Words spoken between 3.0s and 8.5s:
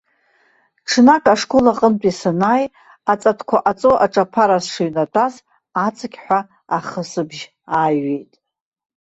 аҵатәқәа ҟаҵо аҿаԥара сшыҩнатәаз, аҵықьҳәа ахысыбжь ааҩит.